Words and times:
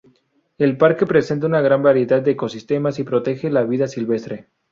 El 0.57 0.77
parque 0.77 1.05
presenta 1.05 1.45
una 1.45 1.61
gran 1.61 1.83
variedad 1.83 2.23
de 2.23 2.31
ecosistemas 2.31 2.97
y 2.97 3.03
protege 3.03 3.51
la 3.51 3.61
vida 3.65 3.87
silvestre. 3.87 4.47